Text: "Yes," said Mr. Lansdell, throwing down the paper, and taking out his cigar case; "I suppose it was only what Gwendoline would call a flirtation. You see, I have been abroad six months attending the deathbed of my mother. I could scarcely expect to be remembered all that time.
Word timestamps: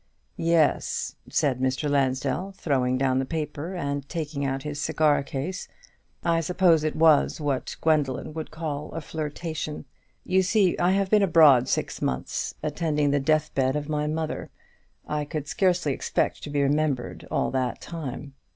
"Yes," 0.37 1.15
said 1.29 1.59
Mr. 1.59 1.87
Lansdell, 1.87 2.53
throwing 2.53 2.97
down 2.97 3.19
the 3.19 3.23
paper, 3.25 3.75
and 3.75 4.09
taking 4.09 4.43
out 4.43 4.63
his 4.63 4.81
cigar 4.81 5.21
case; 5.21 5.67
"I 6.23 6.39
suppose 6.41 6.83
it 6.83 6.95
was 6.95 7.39
only 7.39 7.45
what 7.47 7.75
Gwendoline 7.81 8.33
would 8.33 8.49
call 8.49 8.91
a 8.93 9.01
flirtation. 9.01 9.85
You 10.23 10.41
see, 10.41 10.75
I 10.79 10.93
have 10.93 11.11
been 11.11 11.21
abroad 11.21 11.67
six 11.67 12.01
months 12.01 12.55
attending 12.63 13.11
the 13.11 13.19
deathbed 13.19 13.75
of 13.75 13.87
my 13.89 14.07
mother. 14.07 14.49
I 15.07 15.23
could 15.23 15.47
scarcely 15.47 15.93
expect 15.93 16.41
to 16.45 16.49
be 16.49 16.63
remembered 16.63 17.27
all 17.29 17.51
that 17.51 17.79
time. 17.79 18.33